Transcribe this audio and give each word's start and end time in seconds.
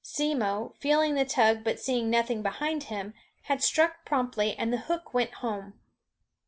Simmo, 0.03 0.73
feeling 0.79 1.13
the 1.13 1.25
tug 1.25 1.63
but 1.63 1.79
seeing 1.79 2.09
nothing 2.09 2.41
behind 2.41 2.85
him, 2.85 3.13
had 3.43 3.61
struck 3.61 4.03
promptly, 4.03 4.57
and 4.57 4.73
the 4.73 4.77
hook 4.89 5.13
went 5.13 5.31
home. 5.45 5.79